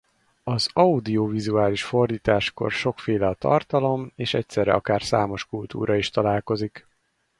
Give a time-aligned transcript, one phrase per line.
[0.43, 6.87] Az audiovizuális fordításkor sokféle a tartalom és egyszerre akár számos kultúra is találkozik.